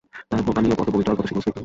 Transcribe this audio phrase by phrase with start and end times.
[0.29, 1.59] তার পানীয় কতো পবিত্র আর কতো শীতল স্নিগ্ধ।